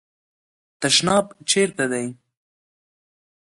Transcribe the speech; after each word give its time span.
تشناب 0.79 1.25
چیري 1.49 1.85
دی؟ 1.91 2.05